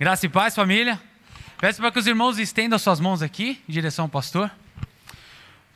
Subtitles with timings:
[0.00, 0.98] Graça e paz, família.
[1.58, 4.50] Peço para que os irmãos estendam suas mãos aqui, em direção ao pastor.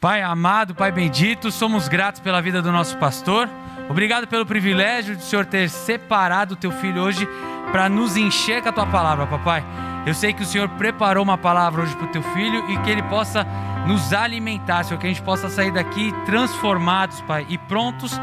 [0.00, 3.50] Pai amado, Pai bendito, somos gratos pela vida do nosso pastor.
[3.86, 7.28] Obrigado pelo privilégio de Senhor ter separado o teu filho hoje
[7.70, 9.62] para nos encher com a tua palavra, papai.
[10.06, 12.88] Eu sei que o Senhor preparou uma palavra hoje para o teu filho e que
[12.88, 13.46] ele possa
[13.86, 18.18] nos alimentar, Senhor, que a gente possa sair daqui transformados, Pai, e prontos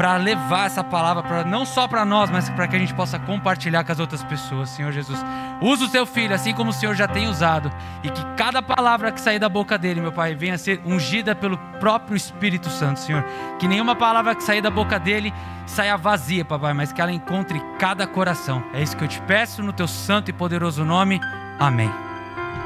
[0.00, 3.18] para levar essa palavra para não só para nós, mas para que a gente possa
[3.18, 5.22] compartilhar com as outras pessoas, Senhor Jesus.
[5.60, 7.70] Usa o teu filho assim como o Senhor já tem usado
[8.02, 11.34] e que cada palavra que sair da boca dele, meu Pai, venha a ser ungida
[11.34, 13.22] pelo próprio Espírito Santo, Senhor.
[13.58, 15.34] Que nenhuma palavra que sair da boca dele
[15.66, 18.62] saia vazia, papai, mas que ela encontre cada coração.
[18.72, 21.20] É isso que eu te peço no teu santo e poderoso nome.
[21.58, 21.92] Amém.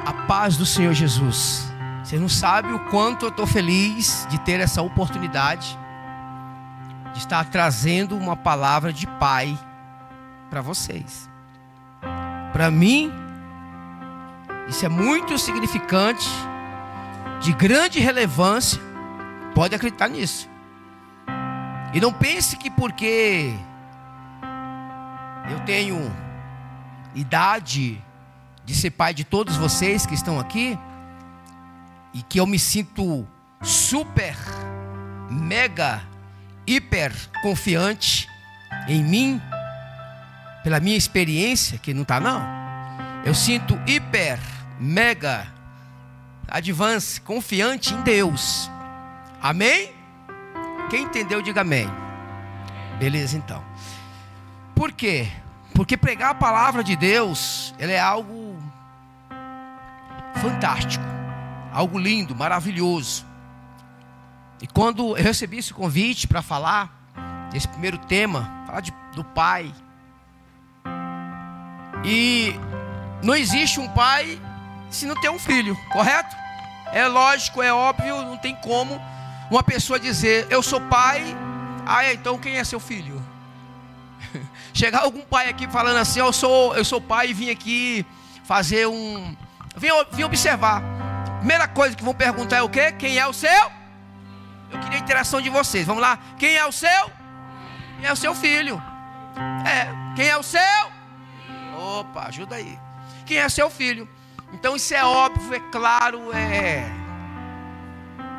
[0.06, 1.68] A paz do Senhor Jesus.
[2.04, 5.82] Você não sabe o quanto eu estou feliz de ter essa oportunidade
[7.14, 9.56] de estar trazendo uma palavra de pai
[10.50, 11.30] para vocês.
[12.52, 13.10] Para mim,
[14.68, 16.28] isso é muito significante,
[17.40, 18.80] de grande relevância.
[19.54, 20.48] Pode acreditar nisso.
[21.92, 23.54] E não pense que porque
[25.48, 26.12] eu tenho
[27.14, 28.02] idade
[28.64, 30.76] de ser pai de todos vocês que estão aqui
[32.12, 33.26] e que eu me sinto
[33.62, 34.36] super,
[35.30, 36.02] mega
[36.66, 37.12] hiper
[37.42, 38.28] confiante
[38.88, 39.40] em mim,
[40.62, 42.42] pela minha experiência, que não está não.
[43.24, 44.38] Eu sinto hiper,
[44.78, 45.46] mega,
[46.48, 48.70] advance, confiante em Deus.
[49.42, 49.92] Amém?
[50.90, 51.88] Quem entendeu, diga amém.
[52.98, 53.64] Beleza, então.
[54.74, 55.28] Por quê?
[55.74, 58.56] Porque pregar a palavra de Deus, ela é algo
[60.40, 61.04] fantástico,
[61.72, 63.26] algo lindo, maravilhoso.
[64.64, 67.12] E quando eu recebi esse convite para falar
[67.52, 69.70] desse primeiro tema, falar de, do pai.
[72.02, 72.54] E
[73.22, 74.40] não existe um pai
[74.88, 76.34] se não tem um filho, correto?
[76.94, 78.98] É lógico, é óbvio, não tem como
[79.50, 81.22] uma pessoa dizer, eu sou pai,
[81.84, 83.22] ah, então quem é seu filho?
[84.72, 88.06] Chegar algum pai aqui falando assim, eu sou, eu sou pai e vim aqui
[88.44, 89.36] fazer um.
[89.76, 90.82] Vim, vim observar.
[91.40, 92.92] Primeira coisa que vão perguntar é o quê?
[92.92, 93.83] Quem é o seu?
[94.74, 95.86] Eu queria a interação de vocês.
[95.86, 96.18] Vamos lá.
[96.36, 97.10] Quem é o seu?
[97.98, 98.82] Quem é o seu filho?
[99.64, 100.14] É.
[100.14, 100.60] Quem é o seu?
[101.78, 102.78] Opa, ajuda aí.
[103.24, 104.08] Quem é seu filho?
[104.52, 106.84] Então isso é óbvio, é claro, é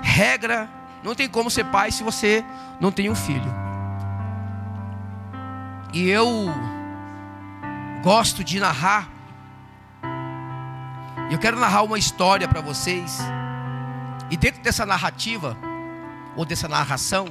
[0.01, 0.69] regra.
[1.03, 2.43] Não tem como ser pai se você
[2.79, 3.53] não tem um filho.
[5.93, 6.47] E eu
[8.03, 9.09] gosto de narrar.
[11.29, 13.19] Eu quero narrar uma história para vocês.
[14.29, 15.57] E dentro dessa narrativa,
[16.35, 17.27] ou dessa narração,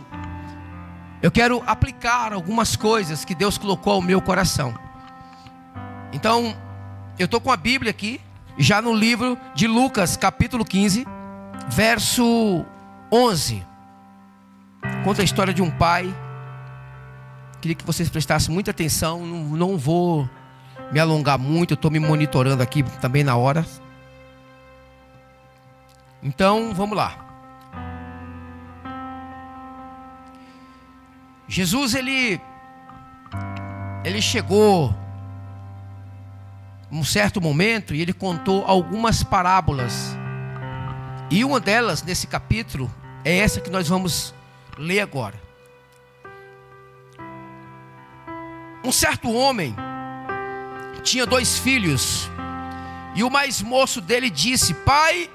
[1.22, 4.75] eu quero aplicar algumas coisas que Deus colocou ao meu coração.
[6.12, 6.54] Então,
[7.19, 8.20] eu estou com a Bíblia aqui,
[8.59, 11.06] já no livro de Lucas, capítulo 15,
[11.69, 12.64] verso
[13.10, 13.66] 11.
[15.03, 16.14] Conta a história de um pai.
[17.60, 19.25] Queria que vocês prestassem muita atenção.
[19.25, 20.28] Não, não vou
[20.93, 23.64] me alongar muito, estou me monitorando aqui também na hora.
[26.22, 27.23] Então, vamos lá.
[31.54, 32.41] Jesus ele
[34.04, 34.92] ele chegou
[36.91, 40.19] um certo momento e ele contou algumas parábolas.
[41.31, 42.93] E uma delas nesse capítulo
[43.25, 44.34] é essa que nós vamos
[44.76, 45.41] ler agora.
[48.84, 49.76] Um certo homem
[51.04, 52.28] tinha dois filhos,
[53.14, 55.31] e o mais moço dele disse: Pai,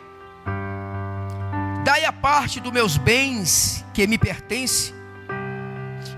[1.86, 4.99] dai a parte dos meus bens que me pertence.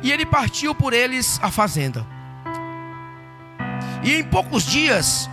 [0.04, 2.06] E ele partiu por eles a fazenda.
[4.04, 5.30] E em poucos dias,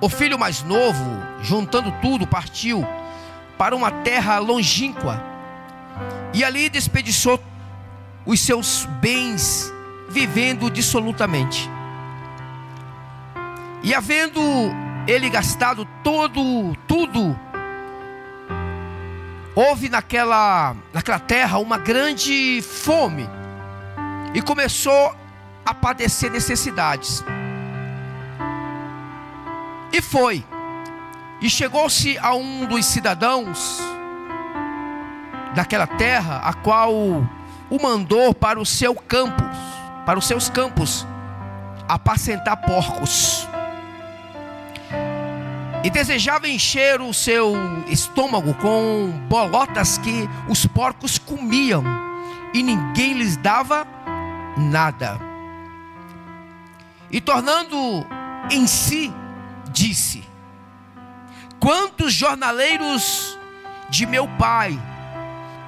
[0.00, 2.86] o filho mais novo, juntando tudo, partiu
[3.56, 5.22] para uma terra longínqua.
[6.34, 7.42] E ali despediçou
[8.26, 9.72] os seus bens,
[10.10, 11.70] vivendo dissolutamente.
[13.82, 14.40] E havendo
[15.06, 17.38] ele gastado todo, tudo,
[19.54, 23.28] houve naquela, naquela terra uma grande fome
[24.34, 25.14] e começou
[25.64, 27.24] a padecer necessidades.
[29.92, 30.44] E foi.
[31.40, 33.80] E chegou-se a um dos cidadãos
[35.54, 39.56] daquela terra, a qual o mandou para o seu campos,
[40.04, 41.06] para os seus campos,
[41.88, 43.48] apacentar porcos.
[45.84, 47.54] E desejava encher o seu
[47.86, 51.84] estômago com bolotas que os porcos comiam,
[52.52, 53.93] e ninguém lhes dava
[54.56, 55.18] nada.
[57.10, 57.76] E tornando
[58.50, 59.12] em si,
[59.70, 60.24] disse:
[61.60, 63.38] Quantos jornaleiros
[63.88, 64.78] de meu pai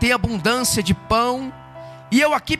[0.00, 1.52] têm abundância de pão
[2.10, 2.58] e eu aqui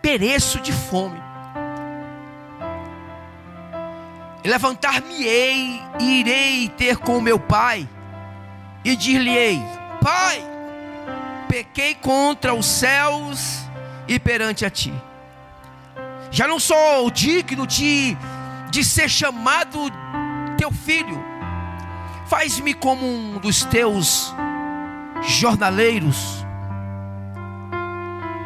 [0.00, 1.22] pereço de fome?
[4.44, 7.88] Levantar-me-ei e irei ter com meu pai
[8.84, 9.60] e dir-lhe-ei:
[10.02, 10.42] Pai,
[11.48, 13.63] pequei contra os céus
[14.06, 14.92] e perante a ti.
[16.30, 18.16] Já não sou digno de,
[18.70, 19.78] de ser chamado
[20.56, 21.22] teu filho.
[22.26, 24.34] Faz-me como um dos teus
[25.22, 26.44] jornaleiros.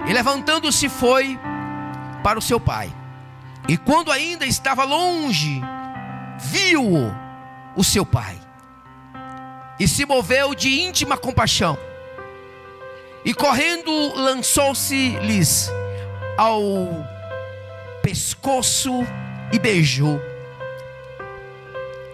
[0.06, 1.38] E levantando-se foi
[2.22, 2.92] para o seu pai.
[3.68, 5.60] E quando ainda estava longe,
[6.38, 7.12] viu
[7.76, 8.38] o seu pai
[9.78, 11.78] e se moveu de íntima compaixão.
[13.24, 15.70] E correndo lançou-se-lhes
[16.36, 17.06] ao
[18.02, 19.04] pescoço
[19.52, 20.20] e beijou.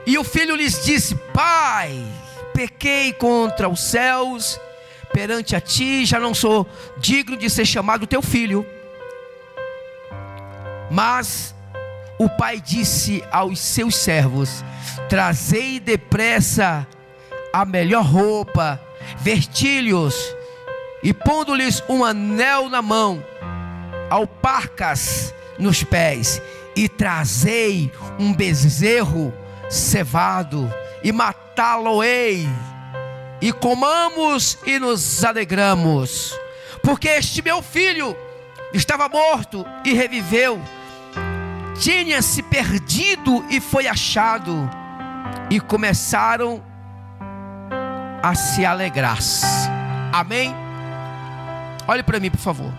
[0.06, 2.04] E o filho lhes disse: Pai,
[2.52, 4.60] pequei contra os céus,
[5.12, 6.66] perante a ti, já não sou
[6.96, 8.66] digno de ser chamado teu filho.
[10.90, 11.54] Mas
[12.18, 14.64] o pai disse aos seus servos:
[15.08, 16.86] Trazei depressa
[17.52, 18.80] a melhor roupa,
[19.20, 20.34] vestilhos
[21.04, 23.22] e pondo-lhes um anel na mão,
[24.10, 26.42] alparcas nos pés,
[26.74, 29.32] e trazei um bezerro
[29.70, 30.68] cevado
[31.04, 32.48] e matá-lo-ei,
[33.40, 36.36] e comamos e nos alegramos,
[36.82, 38.16] porque este meu filho
[38.72, 40.60] estava morto e reviveu
[41.78, 44.68] tinha se perdido e foi achado,
[45.50, 46.62] e começaram
[48.22, 49.18] a se alegrar.
[50.12, 50.63] Amém?
[51.86, 52.72] Olhe para mim, por favor.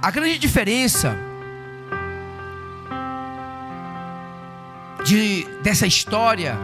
[0.00, 1.16] A grande diferença
[5.04, 6.56] de, dessa história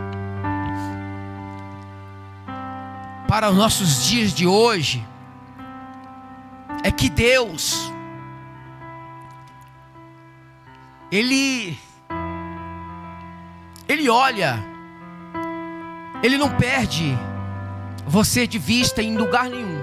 [3.28, 5.04] para os nossos dias de hoje
[6.84, 7.92] é que Deus
[11.10, 11.78] ele
[13.88, 14.58] ele olha,
[16.22, 17.18] ele não perde
[18.06, 19.82] você de vista em lugar nenhum.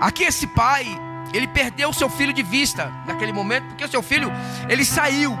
[0.00, 0.86] Aqui esse pai,
[1.32, 4.30] ele perdeu seu filho de vista naquele momento, porque o seu filho,
[4.68, 5.36] ele saiu.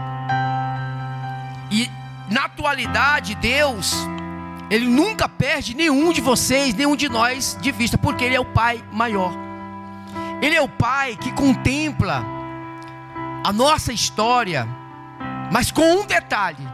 [1.70, 1.90] E
[2.30, 3.94] na atualidade, Deus,
[4.70, 8.44] ele nunca perde nenhum de vocês, nenhum de nós de vista, porque ele é o
[8.44, 9.32] pai maior.
[10.40, 12.24] Ele é o pai que contempla
[13.44, 14.66] a nossa história,
[15.52, 16.66] mas com um detalhe: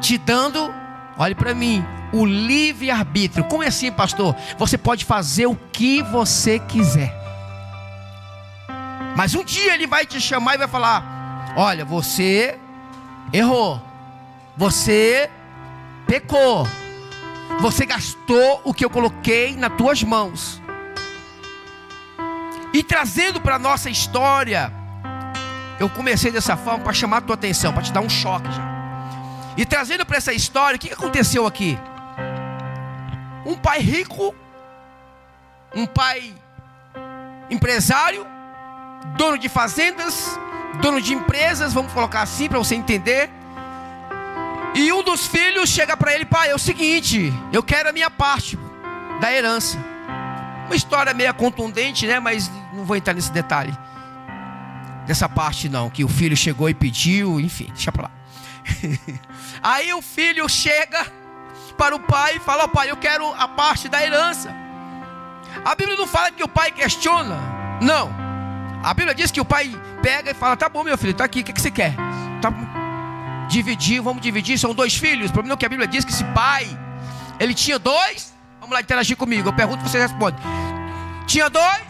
[0.00, 0.72] te dando,
[1.16, 3.44] olhe para mim, o livre-arbítrio.
[3.44, 4.34] Como é assim, pastor?
[4.58, 7.14] Você pode fazer o que você quiser.
[9.16, 12.58] Mas um dia ele vai te chamar e vai falar: Olha, você
[13.32, 13.80] errou,
[14.56, 15.30] você
[16.06, 16.66] pecou,
[17.60, 20.60] você gastou o que eu coloquei nas tuas mãos.
[22.72, 24.72] E trazendo para a nossa história,
[25.78, 28.70] eu comecei dessa forma para chamar a tua atenção, para te dar um choque já.
[29.56, 31.76] E trazendo para essa história, o que aconteceu aqui?
[33.44, 34.34] Um pai rico,
[35.74, 36.34] um pai
[37.50, 38.26] empresário,
[39.16, 40.38] dono de fazendas,
[40.80, 43.30] dono de empresas, vamos colocar assim para você entender.
[44.74, 48.10] E um dos filhos chega para ele, pai, é o seguinte, eu quero a minha
[48.10, 48.58] parte
[49.20, 49.78] da herança.
[50.66, 52.20] Uma história meio contundente, né?
[52.20, 53.76] Mas não vou entrar nesse detalhe
[55.10, 58.10] dessa parte não, que o filho chegou e pediu, enfim, deixa para lá.
[59.60, 61.04] Aí o filho chega
[61.80, 64.54] para o pai e fala: oh, pai, eu quero a parte da herança.
[65.64, 67.38] A Bíblia não fala que o pai questiona,
[67.80, 68.12] não.
[68.82, 71.40] A Bíblia diz que o pai pega e fala: tá bom, meu filho, tá aqui,
[71.40, 71.94] o que, que você quer?
[72.42, 72.52] Tá,
[73.48, 75.30] dividir, vamos dividir, são dois filhos.
[75.30, 76.68] O problema é que a Bíblia diz que esse pai,
[77.38, 78.34] ele tinha dois.
[78.60, 80.36] Vamos lá interagir comigo, eu pergunto, você responde.
[81.26, 81.80] Tinha dois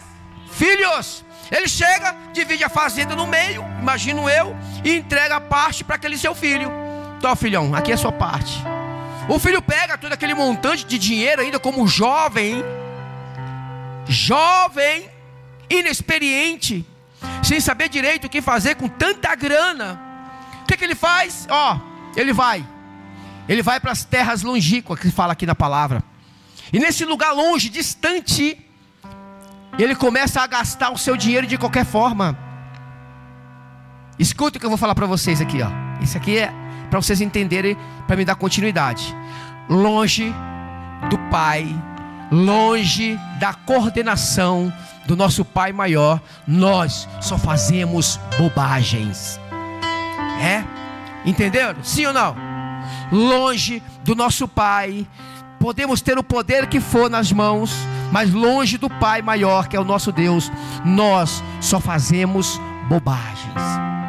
[0.52, 1.24] filhos.
[1.50, 6.16] Ele chega, divide a fazenda no meio, imagino eu, e entrega a parte para aquele
[6.16, 6.70] seu filho.
[7.18, 8.62] Então, filhão, aqui é a sua parte.
[9.30, 12.64] O filho pega todo aquele montante de dinheiro, ainda como jovem,
[14.08, 15.08] jovem,
[15.70, 16.84] inexperiente,
[17.40, 20.00] sem saber direito o que fazer com tanta grana.
[20.62, 21.46] O que, que ele faz?
[21.48, 21.78] Ó,
[22.16, 22.66] ele vai,
[23.48, 26.02] ele vai para as terras longínquas, que fala aqui na palavra.
[26.72, 28.58] E nesse lugar longe, distante,
[29.78, 32.36] ele começa a gastar o seu dinheiro de qualquer forma.
[34.18, 35.70] Escuta o que eu vou falar para vocês aqui, ó.
[36.02, 36.52] Isso aqui é
[36.90, 39.16] para vocês entenderem, para me dar continuidade.
[39.68, 40.34] Longe
[41.08, 41.66] do Pai,
[42.30, 44.72] longe da coordenação
[45.06, 49.40] do nosso Pai maior, nós só fazemos bobagens.
[50.42, 50.64] É?
[51.24, 51.82] Entenderam?
[51.82, 52.36] Sim ou não?
[53.12, 55.06] Longe do nosso Pai,
[55.58, 57.72] podemos ter o poder que for nas mãos,
[58.10, 60.50] mas longe do Pai maior, que é o nosso Deus,
[60.84, 63.99] nós só fazemos bobagens.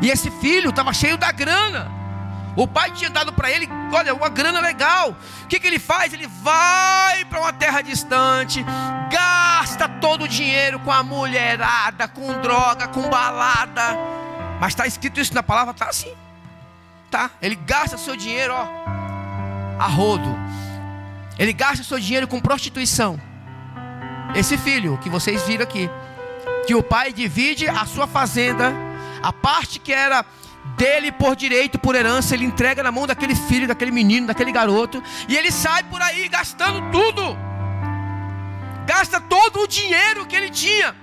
[0.00, 1.98] E esse filho estava cheio da grana.
[2.56, 5.16] O pai tinha dado para ele, olha, uma grana legal.
[5.44, 6.12] O que, que ele faz?
[6.12, 8.64] Ele vai para uma terra distante,
[9.10, 13.96] gasta todo o dinheiro com a mulherada, com droga, com balada.
[14.60, 16.12] Mas está escrito isso na palavra, tá assim.
[17.10, 17.30] Tá?
[17.40, 18.66] Ele gasta seu dinheiro, ó,
[19.80, 20.36] a rodo.
[21.38, 23.20] Ele gasta seu dinheiro com prostituição.
[24.34, 25.88] Esse filho que vocês viram aqui,
[26.66, 28.74] que o pai divide a sua fazenda,
[29.22, 30.24] a parte que era
[30.76, 35.02] dele por direito, por herança, ele entrega na mão daquele filho, daquele menino, daquele garoto,
[35.28, 37.36] e ele sai por aí gastando tudo.
[38.86, 40.94] Gasta todo o dinheiro que ele tinha.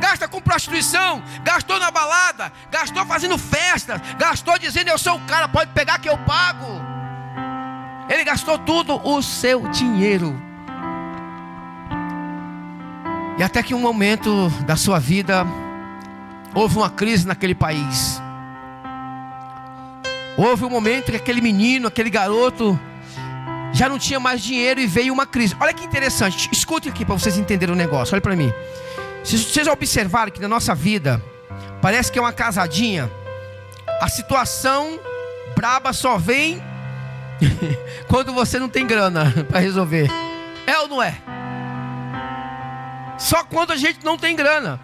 [0.00, 5.48] Gasta com prostituição, gastou na balada, gastou fazendo festas, gastou dizendo eu sou o cara,
[5.48, 6.80] pode pegar que eu pago.
[8.08, 10.36] Ele gastou tudo o seu dinheiro.
[13.38, 15.46] E até que um momento da sua vida
[16.54, 18.20] houve uma crise naquele país.
[20.36, 22.78] Houve um momento que aquele menino, aquele garoto,
[23.72, 25.56] já não tinha mais dinheiro e veio uma crise.
[25.60, 28.14] Olha que interessante, escute aqui para vocês entenderem o negócio.
[28.14, 28.52] Olha para mim.
[29.24, 31.22] Se vocês observarem que na nossa vida
[31.80, 33.10] parece que é uma casadinha,
[34.00, 34.98] a situação
[35.54, 36.62] braba só vem
[38.08, 40.10] quando você não tem grana para resolver.
[40.66, 41.16] É ou não é?
[43.18, 44.80] Só quando a gente não tem grana.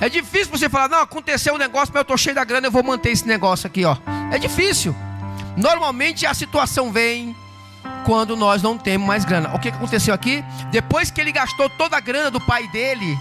[0.00, 2.70] É difícil você falar, não, aconteceu um negócio, mas eu estou cheio da grana, eu
[2.70, 3.96] vou manter esse negócio aqui, ó.
[4.32, 4.96] É difícil.
[5.56, 7.36] Normalmente a situação vem
[8.06, 9.54] quando nós não temos mais grana.
[9.54, 10.42] O que aconteceu aqui?
[10.70, 13.18] Depois que ele gastou toda a grana do pai dele,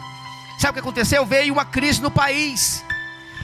[0.58, 1.26] sabe o que aconteceu?
[1.26, 2.84] Veio uma crise no país.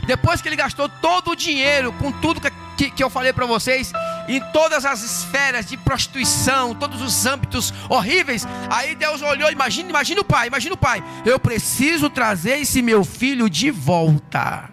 [0.07, 3.45] Depois que ele gastou todo o dinheiro com tudo que, que, que eu falei para
[3.45, 3.91] vocês,
[4.27, 8.47] em todas as esferas de prostituição, todos os âmbitos horríveis.
[8.69, 11.03] Aí Deus olhou, imagina, imagina o pai, imagina o pai.
[11.25, 14.69] Eu preciso trazer esse meu filho de volta.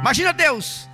[0.00, 0.88] Imagina Deus.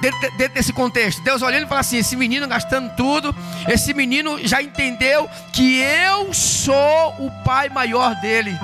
[0.00, 3.34] Dentro, desse contexto, Deus olhando e fala assim: esse menino gastando tudo,
[3.66, 8.56] esse menino já entendeu que eu sou o pai maior dele.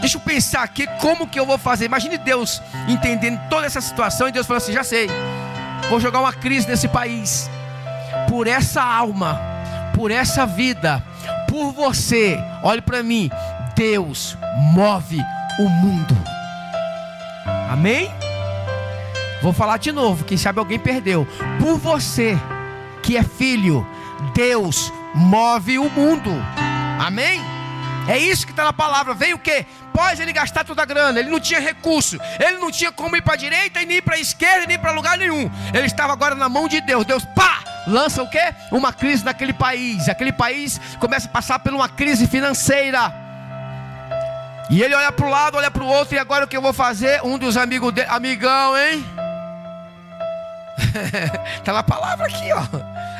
[0.00, 1.84] Deixa eu pensar aqui como que eu vou fazer.
[1.84, 5.08] Imagine Deus entendendo toda essa situação e Deus falou assim: já sei.
[5.88, 7.50] Vou jogar uma crise nesse país.
[8.28, 9.40] Por essa alma,
[9.94, 11.02] por essa vida,
[11.48, 12.38] por você.
[12.62, 13.30] Olhe para mim.
[13.74, 14.36] Deus
[14.72, 15.18] move
[15.58, 16.16] o mundo.
[17.70, 18.10] Amém?
[19.40, 20.24] Vou falar de novo.
[20.24, 21.26] Quem sabe alguém perdeu.
[21.58, 22.36] Por você,
[23.02, 23.86] que é filho,
[24.34, 26.30] Deus move o mundo.
[26.98, 27.40] Amém?
[28.08, 29.14] É isso que está na palavra.
[29.14, 29.66] Veio o que?
[29.98, 33.22] Após ele gastar toda a grana, ele não tinha recurso, ele não tinha como ir
[33.22, 35.50] para a direita, e nem para a esquerda, nem para lugar nenhum.
[35.74, 37.04] Ele estava agora na mão de Deus.
[37.04, 38.54] Deus, pá, lança o quê?
[38.70, 40.08] Uma crise naquele país.
[40.08, 43.12] Aquele país começa a passar por uma crise financeira.
[44.70, 46.62] E ele olha para o lado, olha para o outro, e agora o que eu
[46.62, 47.20] vou fazer?
[47.24, 49.04] Um dos amigos dele, amigão, hein?
[51.56, 52.62] Está na palavra aqui, ó.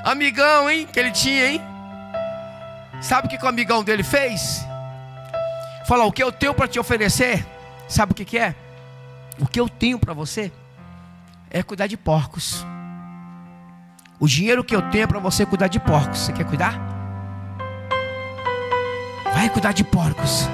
[0.09, 0.89] Amigão, hein?
[0.93, 1.63] Que ele tinha, hein?
[3.03, 4.68] Sabe o que, que o amigão dele fez?
[5.89, 7.47] Fala, o que eu tenho para te oferecer,
[7.89, 8.55] sabe o que, que é?
[9.39, 10.53] O que eu tenho para você
[11.51, 12.63] é cuidar de porcos.
[14.21, 16.19] O dinheiro que eu tenho é para você cuidar de porcos.
[16.19, 16.79] Você quer cuidar?
[19.33, 20.47] Vai cuidar de porcos.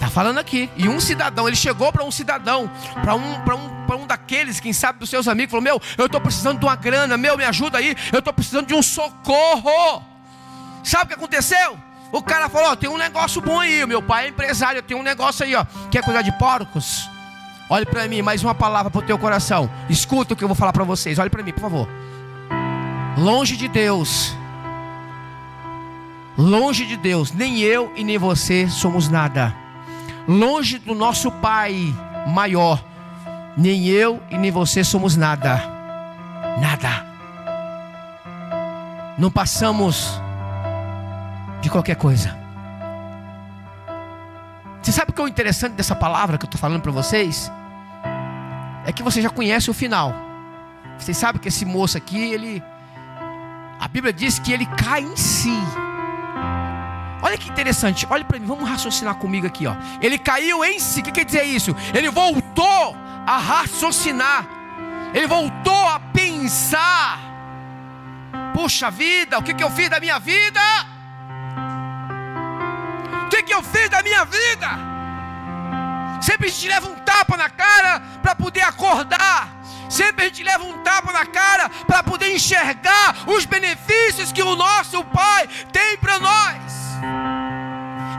[0.00, 0.70] Tá falando aqui.
[0.78, 2.70] E um cidadão, ele chegou para um cidadão,
[3.02, 6.06] para um, para um, para um daqueles, quem sabe dos seus amigos, falou: Meu, eu
[6.06, 7.94] estou precisando de uma grana, meu, me ajuda aí.
[8.10, 10.02] Eu estou precisando de um socorro.
[10.82, 11.91] Sabe o que aconteceu?
[12.12, 13.84] O cara falou: tem um negócio bom aí.
[13.86, 15.64] Meu pai é empresário, tem um negócio aí, ó.
[15.90, 17.10] Quer cuidar de porcos?
[17.70, 19.70] Olhe para mim, mais uma palavra para o teu coração.
[19.88, 21.18] Escuta o que eu vou falar para vocês.
[21.18, 21.88] Olhe para mim, por favor.
[23.16, 24.34] Longe de Deus,
[26.36, 29.54] longe de Deus, nem eu e nem você somos nada.
[30.28, 31.94] Longe do nosso Pai
[32.26, 32.82] maior,
[33.56, 35.62] nem eu e nem você somos nada.
[36.60, 37.06] Nada.
[39.18, 40.21] Não passamos
[41.62, 42.36] de qualquer coisa.
[44.82, 47.50] Você sabe o que é o interessante dessa palavra que eu estou falando para vocês?
[48.84, 50.12] É que você já conhece o final.
[50.98, 52.62] Vocês sabem que esse moço aqui, ele.
[53.80, 55.56] A Bíblia diz que ele cai em si.
[57.22, 59.76] Olha que interessante, olha para mim, vamos raciocinar comigo aqui, ó.
[60.00, 61.74] Ele caiu em si, o que quer dizer isso?
[61.94, 64.44] Ele voltou a raciocinar,
[65.14, 67.20] ele voltou a pensar.
[68.52, 70.60] Puxa vida, o que, que eu fiz da minha vida?
[73.32, 74.68] Que, que eu fiz da minha vida?
[76.20, 79.48] Sempre a gente leva um tapa na cara para poder acordar.
[79.88, 84.54] Sempre a gente leva um tapa na cara para poder enxergar os benefícios que o
[84.54, 86.82] nosso Pai tem para nós.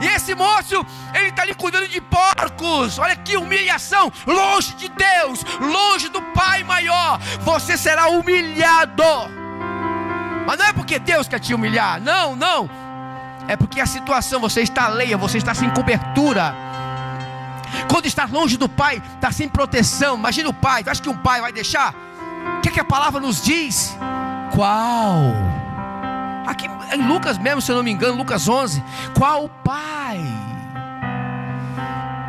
[0.02, 2.98] E esse moço, ele está ali cuidando de porcos.
[2.98, 4.12] Olha que humilhação.
[4.26, 7.20] Longe de Deus, longe do Pai maior.
[7.40, 9.04] Você será humilhado.
[10.46, 12.00] Mas não é porque Deus quer te humilhar.
[12.00, 12.83] Não, não.
[13.46, 16.54] É porque a situação, você está alheia, você está sem cobertura.
[17.90, 20.16] Quando está longe do pai, está sem proteção.
[20.16, 21.94] Imagina o pai, acha que um pai vai deixar?
[22.58, 23.96] O que, é que a palavra nos diz?
[24.54, 25.18] Qual?
[26.46, 28.82] Aqui em Lucas mesmo, se eu não me engano, Lucas 11.
[29.16, 30.20] Qual pai?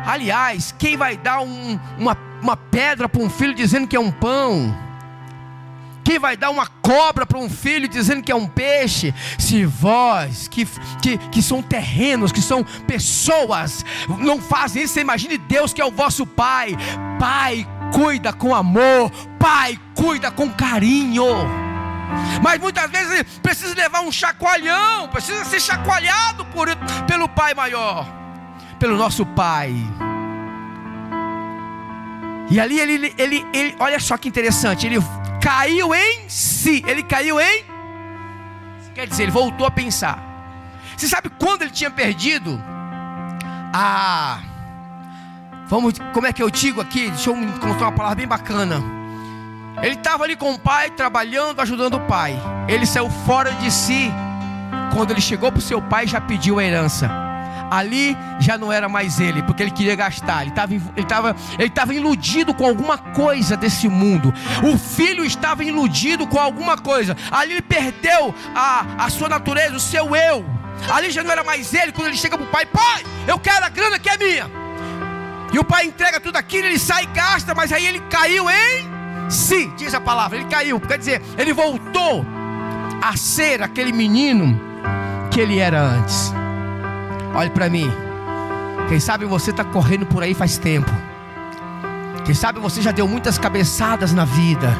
[0.06, 4.10] Aliás, quem vai dar um, uma, uma pedra para um filho dizendo que é um
[4.10, 4.85] pão?
[6.06, 9.12] Quem vai dar uma cobra para um filho dizendo que é um peixe?
[9.36, 10.64] Se vós, que,
[11.02, 13.84] que, que são terrenos, que são pessoas,
[14.20, 16.76] não fazem isso, você imagine Deus que é o vosso Pai.
[17.18, 19.10] Pai, cuida com amor.
[19.36, 21.26] Pai, cuida com carinho.
[22.40, 26.68] Mas muitas vezes precisa levar um chacoalhão, precisa ser chacoalhado por,
[27.08, 28.06] pelo Pai maior,
[28.78, 29.74] pelo nosso Pai.
[32.48, 35.00] E ali ele, ele, ele, olha só que interessante, ele
[35.46, 36.82] caiu em si.
[36.88, 37.64] Ele caiu em.
[38.92, 40.18] Quer dizer, ele voltou a pensar.
[40.96, 42.60] Você sabe quando ele tinha perdido?
[43.72, 44.40] Ah.
[45.68, 47.10] Vamos, como é que eu digo aqui?
[47.10, 48.82] Deixa eu encontrar uma palavra bem bacana.
[49.82, 52.36] Ele estava ali com o pai, trabalhando, ajudando o pai.
[52.66, 54.10] Ele saiu fora de si.
[54.94, 57.25] Quando ele chegou para o seu pai, já pediu a herança
[57.70, 61.68] ali já não era mais ele, porque ele queria gastar, ele estava ele estava ele
[61.68, 64.32] estava iludido com alguma coisa desse mundo.
[64.62, 67.16] O filho estava iludido com alguma coisa.
[67.30, 70.44] Ali ele perdeu a, a sua natureza, o seu eu.
[70.90, 73.64] Ali já não era mais ele, quando ele chega para o pai, pai, eu quero
[73.64, 74.50] a grana que é minha.
[75.52, 79.30] E o pai entrega tudo aquilo, ele sai e gasta, mas aí ele caiu em
[79.30, 82.24] si, diz a palavra, ele caiu, quer dizer, ele voltou
[83.02, 84.60] a ser aquele menino
[85.30, 86.32] que ele era antes.
[87.36, 87.92] Olhe para mim.
[88.88, 90.90] Quem sabe você está correndo por aí faz tempo.
[92.24, 94.74] Quem sabe você já deu muitas cabeçadas na vida.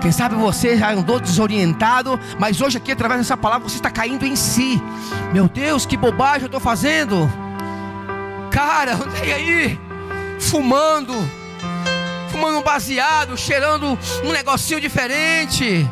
[0.00, 4.26] Quem sabe você já andou desorientado, mas hoje aqui através dessa palavra você está caindo
[4.26, 4.82] em si.
[5.32, 7.30] Meu Deus, que bobagem eu estou fazendo.
[8.50, 9.80] Cara, andei aí
[10.40, 11.14] fumando,
[12.32, 15.88] fumando um baseado, cheirando um negocinho diferente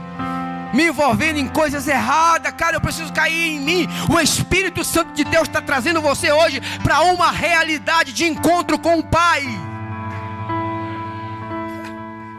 [0.73, 3.89] me envolvendo em coisas erradas, cara, eu preciso cair em mim.
[4.09, 8.99] O Espírito Santo de Deus está trazendo você hoje para uma realidade de encontro com
[8.99, 9.45] o Pai.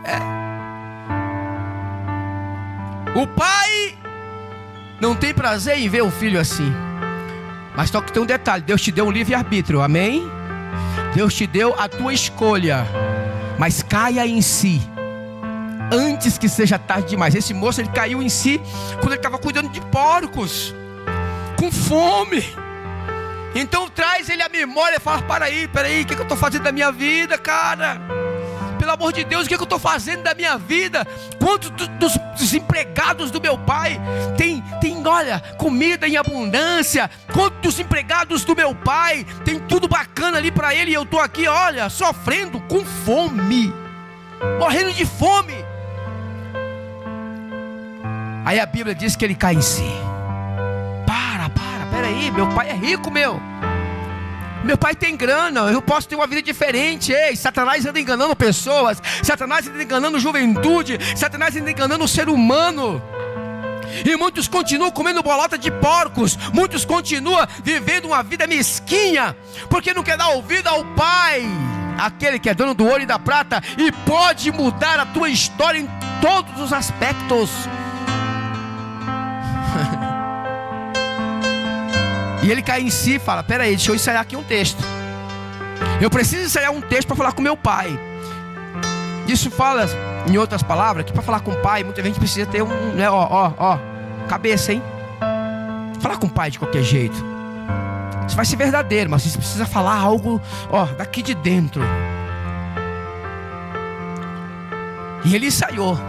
[0.03, 0.17] É.
[3.19, 3.97] O Pai
[4.99, 6.73] não tem prazer em ver o filho assim.
[7.75, 10.29] Mas só que tem um detalhe: Deus te deu um livre-arbítrio, amém?
[11.13, 12.85] Deus te deu a tua escolha,
[13.59, 14.81] mas caia em si
[15.91, 17.35] antes que seja tarde demais.
[17.35, 18.59] Esse moço ele caiu em si
[18.99, 20.73] quando ele estava cuidando de porcos,
[21.57, 22.43] com fome.
[23.53, 26.23] Então traz ele à memória e fala: para aí, para aí, o que, que eu
[26.23, 28.01] estou fazendo da minha vida, cara?
[28.79, 31.05] Pelo amor de Deus, o que, que eu estou fazendo da minha vida?
[31.37, 34.01] Quantos dos, dos empregados do meu pai
[34.35, 37.07] tem, tem, olha, comida em abundância?
[37.31, 41.19] Quantos dos empregados do meu pai tem tudo bacana ali para ele e eu estou
[41.19, 43.71] aqui, olha, sofrendo com fome,
[44.57, 45.70] morrendo de fome.
[48.43, 49.83] Aí a Bíblia diz que ele cai em si.
[51.05, 53.39] Para, para, peraí, meu pai é rico, meu.
[54.63, 57.11] Meu pai tem grana, eu posso ter uma vida diferente.
[57.11, 63.01] Ei, Satanás anda enganando pessoas, Satanás anda enganando juventude, Satanás anda enganando o ser humano.
[64.05, 69.35] E muitos continuam comendo bolota de porcos, muitos continuam vivendo uma vida mesquinha,
[69.69, 71.43] porque não quer dar ouvido ao Pai,
[71.97, 75.79] aquele que é dono do ouro e da prata e pode mudar a tua história
[75.79, 75.89] em
[76.21, 77.49] todos os aspectos.
[82.43, 84.83] E ele cai em si e fala: Peraí, deixa eu ensaiar aqui um texto.
[85.99, 87.97] Eu preciso ensaiar um texto para falar com meu pai.
[89.27, 89.85] Isso fala,
[90.27, 93.09] em outras palavras, que para falar com o pai, muita gente precisa ter um, né,
[93.09, 93.79] ó, ó, ó,
[94.27, 94.81] cabeça, hein?
[95.99, 97.23] Falar com o pai de qualquer jeito.
[98.27, 101.81] Isso vai ser verdadeiro, mas você precisa falar algo, ó, daqui de dentro.
[105.23, 105.99] E ele ensaiou.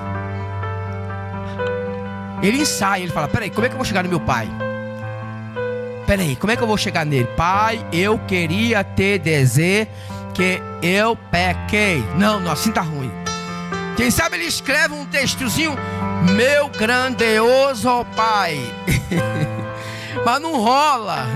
[2.43, 4.49] Ele ensaia, ele fala: Peraí, como é que eu vou chegar no meu pai?
[6.07, 7.29] Peraí, como é que eu vou chegar nele?
[7.37, 9.89] Pai, eu queria te dizer
[10.35, 12.05] que eu pequei.
[12.17, 13.11] Não, não, assim tá ruim.
[13.97, 15.77] Quem sabe ele escreve um textozinho,
[16.35, 18.59] meu grandioso pai.
[20.25, 21.27] Mas não rola.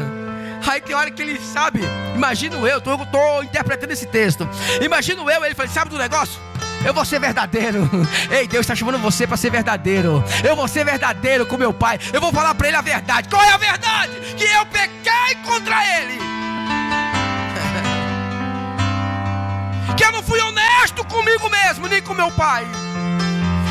[0.66, 1.80] Aí tem hora que ele sabe,
[2.14, 4.48] imagino eu, estou interpretando esse texto.
[4.80, 6.40] Imagino eu, ele fala, sabe do negócio?
[6.84, 7.88] Eu vou ser verdadeiro.
[8.30, 10.22] Ei, Deus está chamando você para ser verdadeiro.
[10.44, 11.98] Eu vou ser verdadeiro com meu pai.
[12.12, 13.28] Eu vou falar para ele a verdade.
[13.28, 14.12] Qual é a verdade?
[14.36, 16.18] Que eu pequei contra ele.
[19.96, 22.66] que eu não fui honesto comigo mesmo, nem com meu pai.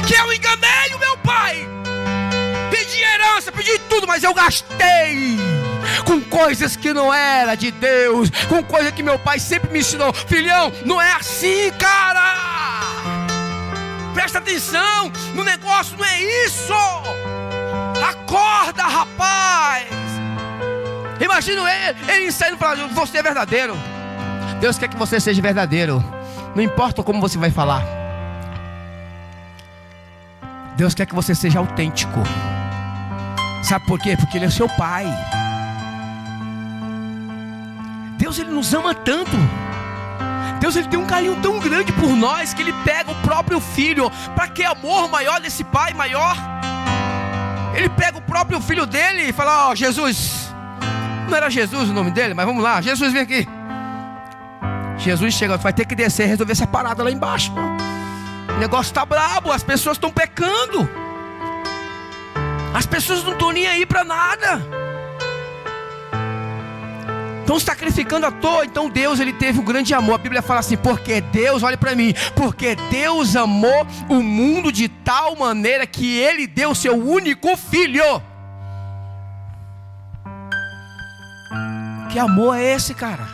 [0.07, 1.67] Que eu enganei o meu pai.
[2.69, 5.37] Pedi herança, pedi tudo, mas eu gastei
[6.05, 10.13] com coisas que não era de Deus, com coisas que meu pai sempre me ensinou.
[10.13, 12.64] Filhão, não é assim, cara.
[14.15, 16.73] Presta atenção no negócio, não é isso.
[18.09, 19.87] Acorda, rapaz.
[21.19, 23.77] Imagina ele, ele saindo falando: Você é verdadeiro.
[24.61, 26.01] Deus quer que você seja verdadeiro.
[26.55, 27.83] Não importa como você vai falar.
[30.77, 32.23] Deus quer que você seja autêntico.
[33.63, 34.15] Sabe por quê?
[34.15, 35.05] Porque Ele é seu Pai.
[38.17, 39.35] Deus Ele nos ama tanto.
[40.59, 44.11] Deus Ele tem um carinho tão grande por nós que Ele pega o próprio filho.
[44.35, 46.35] Para que amor maior desse Pai maior?
[47.75, 50.53] Ele pega o próprio filho dele e fala: Ó, oh, Jesus.
[51.27, 52.81] Não era Jesus o nome dele, mas vamos lá.
[52.81, 53.47] Jesus, vem aqui.
[54.97, 57.51] Jesus chega, vai ter que descer e resolver essa parada lá embaixo.
[58.55, 60.87] O negócio está brabo, as pessoas estão pecando.
[62.73, 64.84] As pessoas não estão nem aí para nada.
[67.45, 68.65] Estão sacrificando à toa.
[68.65, 70.15] Então Deus ele teve um grande amor.
[70.15, 74.89] A Bíblia fala assim: porque Deus, olha para mim, porque Deus amou o mundo de
[74.89, 78.03] tal maneira que Ele deu o seu único filho.
[82.09, 83.27] Que amor é esse, cara?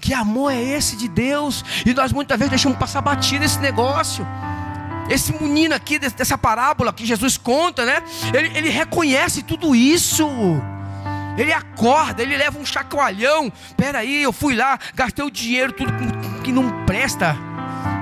[0.00, 1.64] Que amor é esse de Deus?
[1.84, 4.24] E nós muitas vezes deixamos passar batida esse negócio.
[5.10, 8.00] Esse menino aqui, dessa parábola que Jesus conta, né?
[8.32, 10.24] Ele, ele reconhece tudo isso.
[11.36, 13.52] Ele acorda, ele leva um chacoalhão.
[13.76, 15.92] Peraí, eu fui lá, gastei o dinheiro, tudo
[16.42, 17.36] que não presta.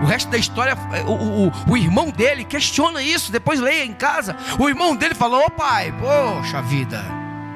[0.03, 4.37] O resto da história, o, o, o, irmão dele questiona isso, depois leia em casa.
[4.59, 7.03] O irmão dele falou: Ô pai, poxa vida,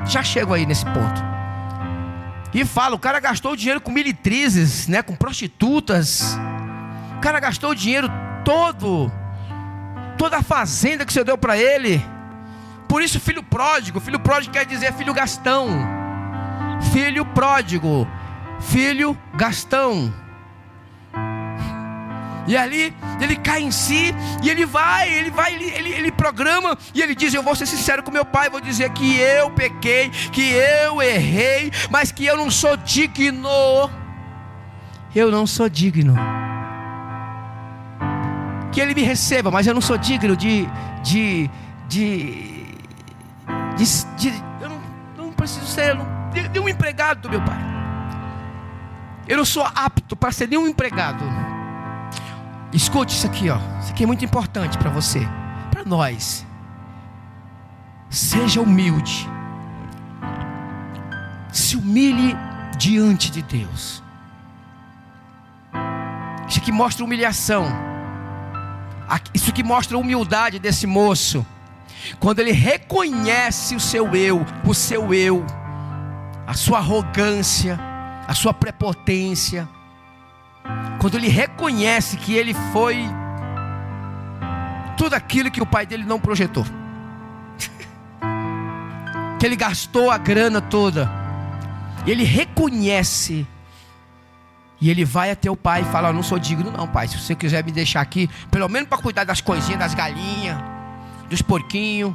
[0.07, 1.37] já chego aí nesse ponto.
[2.55, 6.39] E fala, o cara gastou dinheiro com militrizes, né, com prostitutas.
[7.19, 8.11] O cara gastou o dinheiro
[8.45, 9.13] todo,
[10.17, 12.03] toda a fazenda que você deu para ele.
[12.89, 15.69] Por isso, filho pródigo, filho pródigo quer dizer filho gastão.
[16.93, 18.07] Filho pródigo,
[18.61, 20.13] filho gastão.
[22.47, 26.79] E ali ele cai em si e ele vai, ele vai, ele, ele, ele, programa
[26.95, 30.11] e ele diz: Eu vou ser sincero com meu pai, vou dizer que eu pequei,
[30.33, 33.91] que eu errei, mas que eu não sou digno.
[35.15, 36.15] Eu não sou digno.
[38.71, 40.69] Que ele me receba, mas eu não sou digno de.
[41.03, 41.51] de,
[41.89, 42.56] de,
[44.61, 44.81] eu não,
[45.17, 45.97] não preciso ser
[46.33, 47.59] de, de um empregado do meu pai.
[49.29, 51.25] Eu não sou apto para ser nenhum empregado.
[52.73, 53.59] Escute isso aqui, ó.
[53.81, 55.27] Isso aqui é muito importante para você,
[55.71, 56.47] para nós.
[58.09, 59.29] Seja humilde.
[61.53, 62.37] Se humilhe
[62.79, 64.03] diante de Deus.
[66.49, 67.67] Isso aqui mostra humilhação.
[69.35, 71.45] Isso aqui mostra a humildade desse moço.
[72.21, 75.45] Quando ele reconhece o seu eu, o seu eu,
[76.47, 77.79] a sua arrogância,
[78.27, 79.69] a sua prepotência,
[81.01, 83.05] quando ele reconhece que ele foi
[84.97, 86.65] tudo aquilo que o pai dele não projetou,
[89.39, 91.11] que ele gastou a grana toda,
[92.07, 93.47] ele reconhece.
[94.79, 97.09] E ele vai até o pai e fala: Eu não sou digno, não, pai.
[97.09, 100.59] Se você quiser me deixar aqui, pelo menos para cuidar das coisinhas, das galinhas,
[101.29, 102.15] dos porquinhos.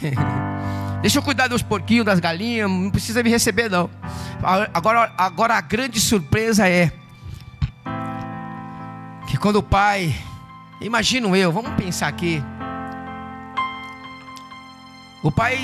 [1.02, 3.90] Deixa eu cuidar dos porquinhos, das galinhas, não precisa me receber, não.
[4.72, 6.92] Agora, agora a grande surpresa é
[9.26, 10.14] que quando o pai,
[10.80, 12.42] imagino eu, vamos pensar aqui,
[15.24, 15.58] o pai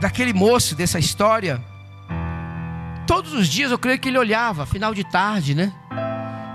[0.00, 1.62] daquele moço dessa história,
[3.06, 5.72] todos os dias eu creio que ele olhava, final de tarde, né?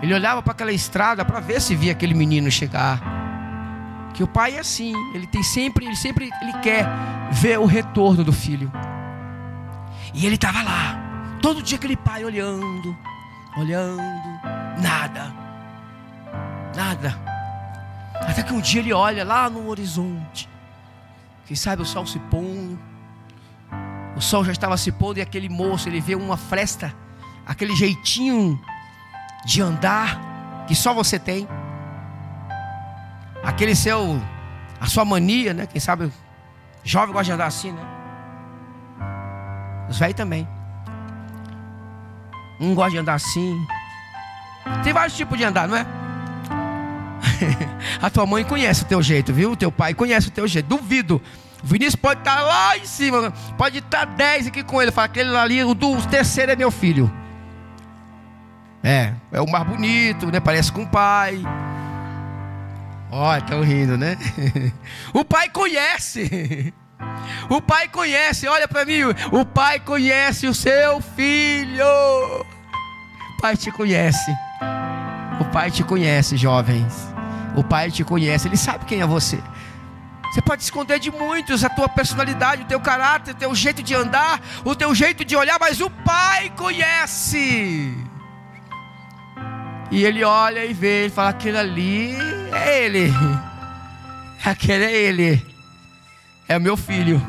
[0.02, 3.18] Ele olhava para aquela estrada para ver se via aquele menino chegar.
[4.19, 6.86] Que o pai é assim, ele tem sempre, ele sempre ele quer
[7.32, 8.69] ver o retorno do filho.
[10.13, 12.97] E ele estava lá, todo dia aquele pai olhando,
[13.55, 14.03] olhando,
[14.82, 15.34] nada.
[16.75, 17.17] Nada.
[18.15, 20.49] Até que um dia ele olha lá no horizonte.
[21.45, 22.77] Quem sabe o sol se pondo.
[24.17, 26.93] O sol já estava se pondo e aquele moço, ele vê uma fresta,
[27.45, 28.62] aquele jeitinho
[29.45, 31.47] de andar que só você tem.
[33.43, 34.21] Aquele seu
[34.80, 35.65] a sua mania, né?
[35.65, 36.12] Quem sabe
[36.84, 37.82] jovem gosta de andar assim, né?
[39.89, 40.47] Os velhos também.
[42.60, 43.65] Um gosta de andar assim.
[44.84, 45.86] Tem vários tipos de andar, não é?
[48.02, 49.52] A tua mãe conhece o teu jeito, viu?
[49.52, 50.67] O teu pai conhece o teu jeito.
[50.67, 51.21] Duvido.
[51.63, 54.91] O Vinícius pode estar lá em cima, pode estar 10 aqui com ele.
[54.91, 57.12] Fala, aquele ali, o, do, terceiro é meu filho.
[58.82, 60.39] É, é o mais bonito, né?
[60.39, 61.41] Parece com o pai.
[63.12, 64.17] Olha, estão rindo, né?
[65.13, 66.74] o pai conhece.
[67.50, 69.02] O pai conhece, olha para mim.
[69.32, 71.86] O pai conhece o seu filho.
[71.86, 74.32] O pai te conhece.
[75.39, 77.10] O pai te conhece, jovens.
[77.56, 79.41] O pai te conhece, ele sabe quem é você.
[80.32, 83.95] Você pode esconder de muitos a tua personalidade, o teu caráter, o teu jeito de
[83.95, 88.09] andar, o teu jeito de olhar, mas o pai conhece.
[89.91, 92.15] E ele olha e vê, ele fala: aquele ali
[92.54, 93.12] é ele.
[94.43, 95.45] Aquele é ele.
[96.47, 97.21] É o meu filho.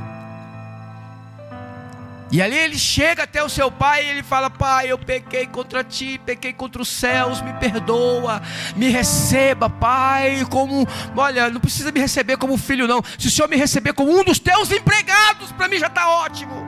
[2.33, 5.83] E ali ele chega até o seu pai e ele fala: Pai, eu pequei contra
[5.83, 8.41] ti, pequei contra os céus, me perdoa,
[8.77, 10.87] me receba, Pai, como.
[11.17, 13.03] Olha, não precisa me receber como filho, não.
[13.19, 16.65] Se o Senhor me receber como um dos teus empregados, para mim já está ótimo.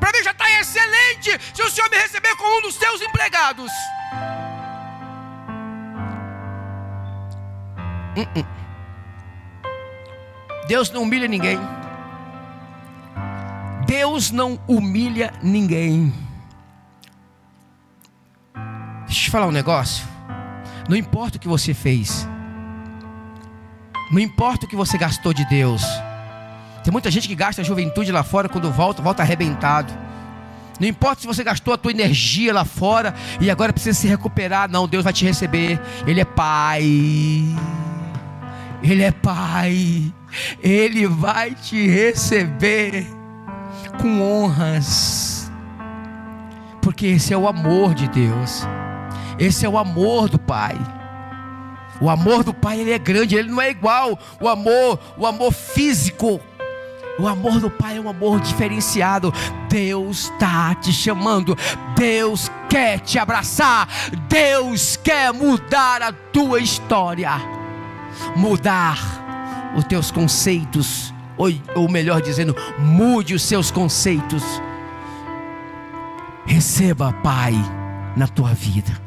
[0.00, 1.38] Para mim já está excelente.
[1.52, 3.70] Se o Senhor me receber como um dos teus empregados.
[10.66, 11.58] Deus não humilha ninguém.
[13.86, 16.12] Deus não humilha ninguém.
[19.06, 20.06] Deixa eu te falar um negócio.
[20.88, 22.28] Não importa o que você fez.
[24.10, 25.82] Não importa o que você gastou de Deus.
[26.82, 29.92] Tem muita gente que gasta a juventude lá fora, quando volta, volta arrebentado.
[30.78, 34.68] Não importa se você gastou a tua energia lá fora e agora precisa se recuperar.
[34.70, 35.80] Não, Deus vai te receber.
[36.06, 36.84] Ele é Pai.
[38.84, 40.12] Ele é Pai.
[40.62, 43.06] Ele vai te receber
[44.00, 45.50] com honras,
[46.82, 48.66] porque esse é o amor de Deus,
[49.38, 50.76] esse é o amor do Pai.
[52.00, 55.52] O amor do Pai ele é grande, ele não é igual o amor, o amor
[55.52, 56.40] físico.
[57.18, 59.32] O amor do Pai é um amor diferenciado.
[59.68, 61.56] Deus está te chamando.
[61.96, 63.88] Deus quer te abraçar.
[64.28, 67.30] Deus quer mudar a tua história.
[68.36, 68.98] Mudar
[69.76, 74.42] os teus conceitos ou, ou melhor dizendo, mude os seus conceitos.
[76.46, 77.54] Receba, Pai,
[78.16, 79.04] na tua vida.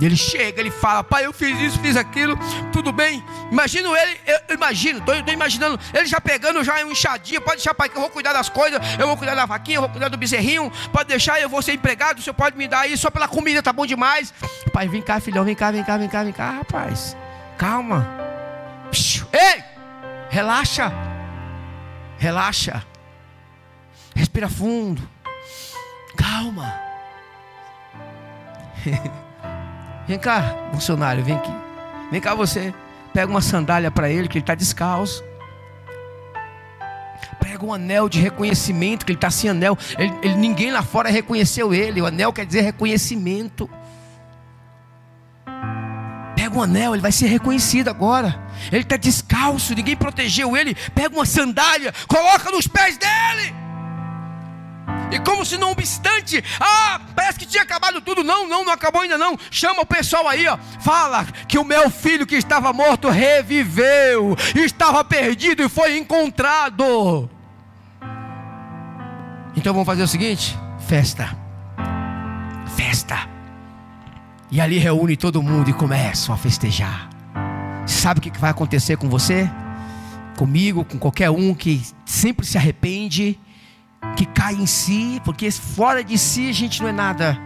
[0.00, 2.36] Ele chega, ele fala, pai, eu fiz isso, fiz aquilo,
[2.72, 3.22] tudo bem.
[3.52, 7.88] Imagino ele, eu imagino, estou imaginando, ele já pegando já um enxadinha, pode deixar, pai,
[7.88, 10.16] que eu vou cuidar das coisas, eu vou cuidar da vaquinha, eu vou cuidar do
[10.16, 13.28] bezerrinho, pode deixar, eu vou ser empregado, o senhor pode me dar isso só pela
[13.28, 14.34] comida, tá bom demais.
[14.72, 17.16] Pai, vem cá, filhão, vem cá, vem cá, vem cá, vem cá, rapaz.
[17.62, 18.04] Calma.
[19.32, 19.62] Ei!
[20.30, 20.92] Relaxa.
[22.18, 22.84] Relaxa.
[24.16, 25.00] Respira fundo.
[26.16, 26.74] Calma.
[30.08, 31.52] vem cá, funcionário, vem aqui.
[32.10, 32.74] Vem cá você.
[33.14, 35.22] Pega uma sandália para ele, que ele está descalço.
[37.38, 39.78] Pega um anel de reconhecimento, que ele está sem anel.
[39.96, 42.02] Ele, ele, ninguém lá fora reconheceu ele.
[42.02, 43.70] O anel quer dizer reconhecimento
[46.52, 48.38] pega um anel, ele vai ser reconhecido agora.
[48.70, 50.74] Ele está descalço, ninguém protegeu ele.
[50.94, 53.54] Pega uma sandália, coloca nos pés dele.
[55.10, 58.22] E como se não obstante, ah, parece que tinha acabado tudo.
[58.22, 59.38] Não, não, não acabou ainda não.
[59.50, 60.58] Chama o pessoal aí, ó.
[60.80, 67.28] Fala que o meu filho que estava morto reviveu, estava perdido e foi encontrado.
[69.56, 71.36] Então vamos fazer o seguinte: festa.
[72.76, 73.31] Festa.
[74.52, 77.08] E ali reúne todo mundo e começam a festejar.
[77.86, 79.50] Sabe o que vai acontecer com você?
[80.36, 83.40] Comigo, com qualquer um que sempre se arrepende,
[84.14, 87.38] que cai em si, porque fora de si a gente não é nada.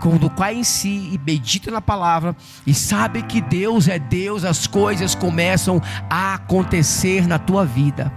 [0.00, 4.68] Quando cai em si e medita na palavra e sabe que Deus é Deus, as
[4.68, 8.12] coisas começam a acontecer na tua vida.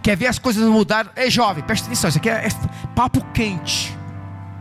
[0.00, 1.10] Quer ver as coisas mudar?
[1.16, 2.50] Ei, jovem, presta atenção, isso aqui é, é
[2.94, 3.92] papo quente.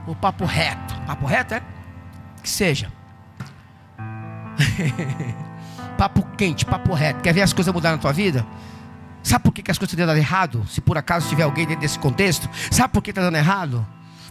[0.08, 1.00] O papo reto.
[1.06, 1.71] Papo reto é?
[2.42, 2.92] Que seja.
[5.98, 7.22] papo quente, papo reto.
[7.22, 8.46] Quer ver as coisas mudar na tua vida?
[9.24, 10.66] Sabe por que, que as coisas estão dando errado?
[10.68, 13.86] Se por acaso tiver alguém dentro desse contexto, sabe por que está dando errado?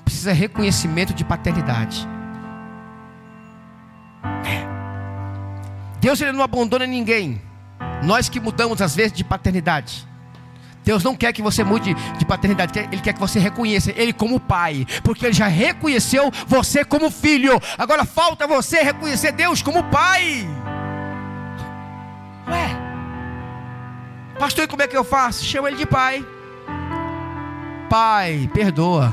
[0.05, 2.09] Precisa reconhecimento de paternidade.
[4.45, 4.67] É.
[6.01, 7.41] Deus ele não abandona ninguém.
[8.03, 10.09] Nós que mudamos às vezes de paternidade.
[10.85, 14.41] Deus não quer que você mude de paternidade, Ele quer que você reconheça Ele como
[14.41, 17.61] pai, porque Ele já reconheceu você como filho.
[17.77, 20.49] Agora falta você reconhecer Deus como pai.
[22.49, 22.77] Ué,
[24.39, 25.45] pastor, e como é que eu faço?
[25.45, 26.25] Chama Ele de pai.
[27.91, 29.13] Pai, perdoa.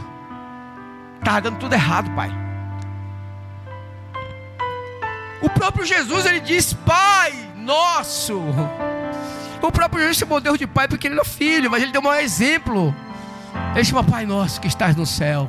[1.18, 2.32] Estava dando tudo errado, Pai.
[5.42, 8.40] O próprio Jesus ele diz: Pai nosso.
[9.62, 12.04] O próprio Jesus chamou Deus de Pai porque ele era filho, mas ele deu um
[12.04, 12.94] maior exemplo.
[13.74, 15.48] Ele chama Pai nosso que estás no céu.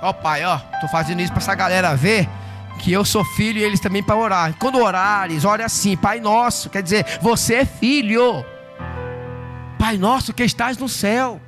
[0.00, 2.28] Ó Pai, ó, tô fazendo isso para essa galera ver
[2.78, 4.54] que eu sou filho e eles também para orar.
[4.58, 8.44] Quando orares, ore assim, Pai nosso, quer dizer, você é filho.
[9.78, 11.40] Pai nosso que estás no céu.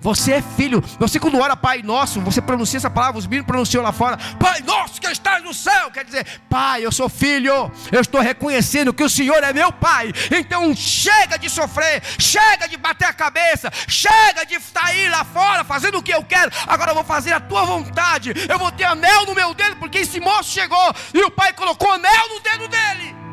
[0.00, 0.82] Você é filho.
[0.98, 4.16] Você quando ora Pai Nosso, você pronuncia essa palavra, os meninos pronunciam lá fora.
[4.38, 5.90] Pai Nosso que estás no céu.
[5.90, 7.70] Quer dizer, Pai, eu sou filho.
[7.90, 10.12] Eu estou reconhecendo que o Senhor é meu Pai.
[10.30, 15.98] Então chega de sofrer, chega de bater a cabeça, chega de sair lá fora fazendo
[15.98, 16.50] o que eu quero.
[16.66, 18.32] Agora eu vou fazer a tua vontade.
[18.48, 21.90] Eu vou ter anel no meu dedo, porque esse moço chegou e o pai colocou
[21.92, 23.27] anel no dedo dele.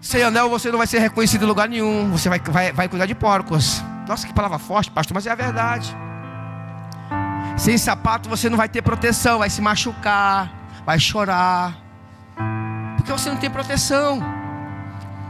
[0.00, 2.10] Sem anel você não vai ser reconhecido em lugar nenhum.
[2.10, 3.82] Você vai, vai, vai cuidar de porcos.
[4.08, 5.94] Nossa, que palavra forte, pastor, mas é a verdade.
[7.56, 10.50] Sem sapato você não vai ter proteção, vai se machucar,
[10.86, 11.76] vai chorar.
[12.96, 14.22] Porque você não tem proteção.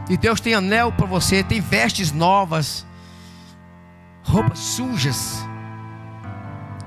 [0.09, 2.85] E Deus tem anel para você, tem vestes novas,
[4.23, 5.45] roupas sujas.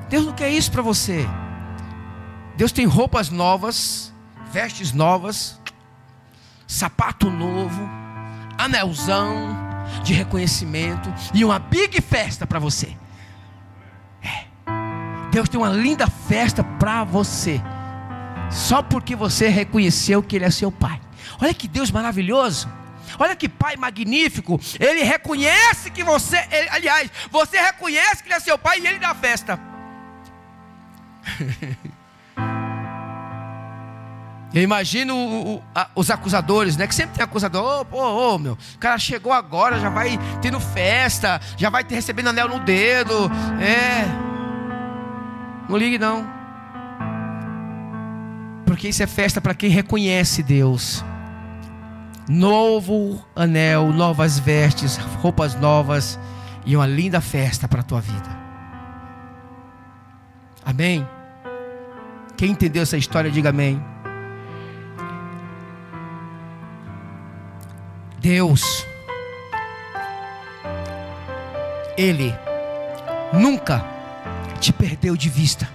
[0.08, 1.28] Deus não quer isso para você.
[2.56, 4.12] Deus tem roupas novas,
[4.50, 5.60] vestes novas,
[6.66, 7.88] sapato novo,
[8.58, 9.56] anelzão
[10.02, 12.96] de reconhecimento e uma big festa para você.
[14.22, 14.44] É.
[15.30, 17.60] Deus tem uma linda festa para você,
[18.50, 21.00] só porque você reconheceu que Ele é seu Pai.
[21.40, 22.68] Olha que Deus maravilhoso.
[23.18, 24.60] Olha que pai magnífico.
[24.78, 28.98] Ele reconhece que você, ele, aliás, você reconhece que ele é seu pai e ele
[28.98, 29.60] dá festa.
[34.54, 36.86] Eu imagino o, o, a, os acusadores, né?
[36.86, 37.84] Que sempre tem acusador.
[37.90, 42.48] Ô, meu, o cara chegou agora, já vai tendo festa, já vai ter recebendo anel
[42.48, 43.28] no dedo.
[43.60, 44.04] É.
[45.68, 46.24] Não ligue não.
[48.64, 51.04] Porque isso é festa para quem reconhece Deus.
[52.28, 56.18] Novo anel, novas vestes, roupas novas
[56.64, 58.44] e uma linda festa para a tua vida.
[60.64, 61.06] Amém?
[62.36, 63.93] Quem entendeu essa história, diga amém.
[68.24, 68.86] Deus,
[71.94, 72.34] Ele
[73.34, 73.84] nunca
[74.58, 75.68] te perdeu de vista.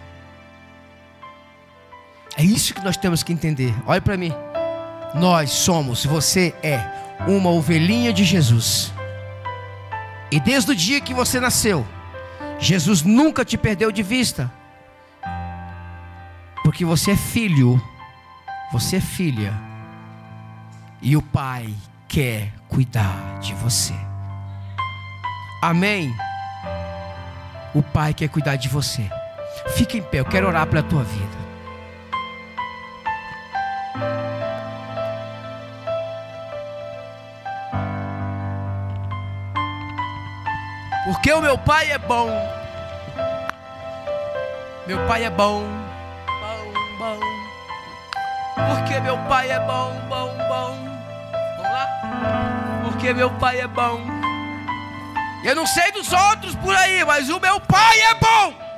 [2.35, 3.71] É isso que nós temos que entender.
[3.85, 4.33] Olha para mim.
[5.13, 6.79] Nós somos, você é
[7.27, 8.91] uma ovelhinha de Jesus.
[10.31, 11.85] E desde o dia que você nasceu,
[12.57, 14.51] Jesus nunca te perdeu de vista.
[16.63, 17.79] Porque você é filho,
[18.71, 19.53] você é filha.
[20.99, 21.75] E o Pai
[22.09, 23.93] quer cuidar de você.
[25.61, 26.11] Amém?
[27.73, 29.07] O Pai quer cuidar de você.
[29.75, 31.39] Fica em pé, eu quero orar pela tua vida.
[41.05, 42.29] Porque o meu pai é bom.
[44.87, 45.63] Meu pai é bom.
[46.41, 47.19] Bom, bom.
[48.67, 50.88] Porque meu pai é bom, bom, bom.
[52.83, 54.01] Porque meu pai é bom.
[55.43, 58.69] Eu não sei dos outros por aí, mas o meu pai é bom.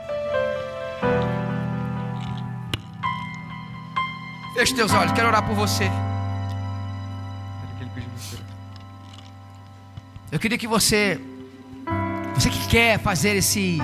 [4.53, 5.89] Feche teus olhos, quero orar por você.
[10.31, 11.19] Eu queria que você
[12.35, 13.77] você que quer fazer esse,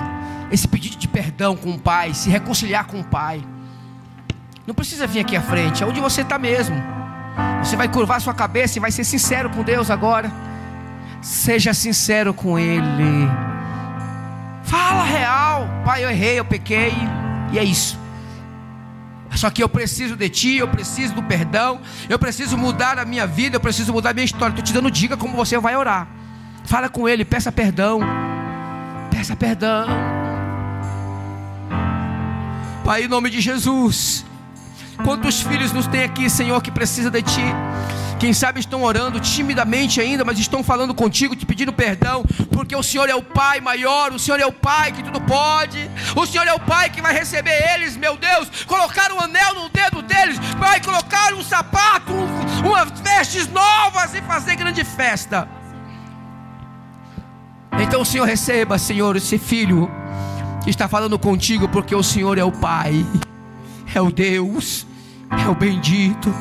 [0.50, 3.40] esse pedido de perdão com o Pai, se reconciliar com o Pai,
[4.66, 6.97] não precisa vir aqui à frente, é onde você está mesmo.
[7.62, 10.30] Você vai curvar sua cabeça e vai ser sincero com Deus agora.
[11.20, 13.28] Seja sincero com Ele.
[14.62, 16.92] Fala real, Pai, eu errei, eu pequei,
[17.52, 17.98] e é isso.
[19.34, 23.26] Só que eu preciso de Ti, eu preciso do perdão, eu preciso mudar a minha
[23.26, 24.52] vida, eu preciso mudar a minha história.
[24.52, 26.08] Estou te dando dica como você vai orar.
[26.64, 28.00] Fala com Ele, peça perdão.
[29.10, 29.86] Peça perdão.
[32.84, 34.24] Pai, em nome de Jesus.
[35.04, 37.54] Quantos filhos nos tem aqui, Senhor, que precisa de Ti?
[38.18, 42.82] Quem sabe estão orando timidamente ainda, mas estão falando contigo, te pedindo perdão, porque o
[42.82, 46.46] Senhor é o Pai maior, o Senhor é o Pai que tudo pode, o Senhor
[46.46, 50.36] é o Pai que vai receber eles, meu Deus, colocar um anel no dedo deles,
[50.58, 52.12] vai colocar um sapato,
[52.66, 55.48] umas vestes novas e fazer grande festa.
[57.80, 59.88] Então o Senhor receba, Senhor, esse filho
[60.64, 63.06] que está falando contigo, porque o Senhor é o Pai,
[63.94, 64.87] é o Deus,
[65.30, 66.34] é o bendito,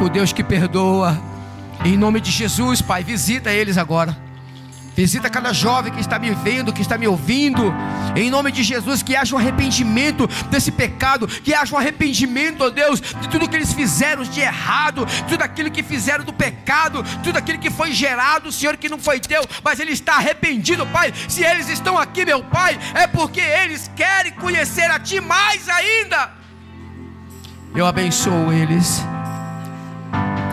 [0.00, 1.20] o Deus que perdoa.
[1.84, 4.16] Em nome de Jesus, Pai, visita eles agora.
[4.94, 7.72] Visita cada jovem que está me vendo, que está me ouvindo.
[8.14, 12.68] Em nome de Jesus, que haja um arrependimento desse pecado, que haja um arrependimento, ó
[12.68, 17.38] Deus, de tudo que eles fizeram de errado, tudo aquilo que fizeram do pecado, tudo
[17.38, 21.12] aquilo que foi gerado, Senhor, que não foi teu, mas ele está arrependido, Pai.
[21.26, 26.41] Se eles estão aqui, meu Pai, é porque eles querem conhecer a Ti mais ainda.
[27.74, 29.02] Eu abençoo eles.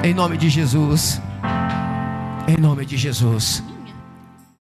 [0.03, 1.21] Em nome de Jesus.
[2.47, 3.61] Em nome de Jesus.